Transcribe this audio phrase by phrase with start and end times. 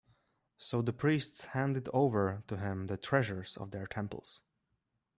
[0.57, 4.41] So the priests handed over to him the treasures of their temples.